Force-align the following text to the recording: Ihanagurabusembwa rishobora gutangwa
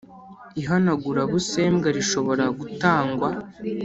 Ihanagurabusembwa 0.61 1.87
rishobora 1.97 2.43
gutangwa 2.59 3.29